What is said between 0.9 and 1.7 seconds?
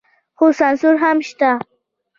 هم شته.